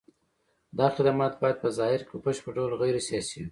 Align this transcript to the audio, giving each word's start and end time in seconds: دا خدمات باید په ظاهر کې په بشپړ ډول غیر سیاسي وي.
دا 0.77 0.87
خدمات 0.95 1.33
باید 1.41 1.57
په 1.63 1.69
ظاهر 1.77 1.99
کې 2.03 2.09
په 2.13 2.17
بشپړ 2.25 2.51
ډول 2.57 2.71
غیر 2.81 2.95
سیاسي 3.07 3.37
وي. 3.41 3.49